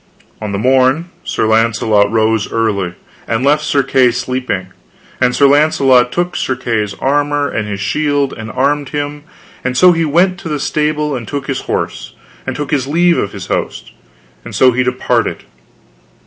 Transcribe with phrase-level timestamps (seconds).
[0.41, 2.95] On the morn Sir Launcelot arose early,
[3.27, 4.69] and left Sir Kay sleeping;
[5.21, 9.25] and Sir Launcelot took Sir Kay's armor and his shield and armed him,
[9.63, 12.15] and so he went to the stable and took his horse,
[12.47, 13.91] and took his leave of his host,
[14.43, 15.43] and so he departed.